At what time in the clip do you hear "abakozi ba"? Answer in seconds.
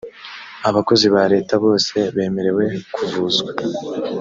0.69-1.23